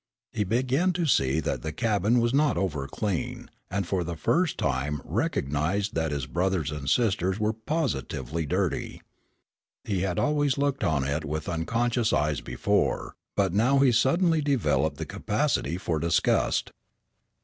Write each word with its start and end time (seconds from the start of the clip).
He 0.33 0.43
began 0.43 0.93
to 0.93 1.05
see 1.05 1.39
that 1.41 1.61
the 1.61 1.71
cabin 1.71 2.19
was 2.19 2.33
not 2.33 2.57
over 2.57 2.87
clean, 2.87 3.51
and 3.69 3.85
for 3.85 4.03
the 4.03 4.15
first 4.15 4.57
time 4.57 4.99
recognized 5.05 5.93
that 5.93 6.09
his 6.11 6.25
brothers 6.25 6.71
and 6.71 6.89
sisters 6.89 7.39
were 7.39 7.53
positively 7.53 8.47
dirty. 8.47 9.03
He 9.83 10.01
had 10.01 10.17
always 10.17 10.57
looked 10.57 10.83
on 10.83 11.03
it 11.03 11.23
with 11.23 11.47
unconscious 11.47 12.13
eyes 12.13 12.41
before, 12.41 13.13
but 13.35 13.53
now 13.53 13.77
he 13.77 13.91
suddenly 13.91 14.41
developed 14.41 14.97
the 14.97 15.05
capacity 15.05 15.77
for 15.77 15.99
disgust. 15.99 16.71